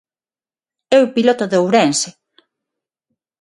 É 0.95 0.97
o 1.05 1.11
piloto 1.15 1.43
de 1.47 1.57
Ourense. 1.61 2.09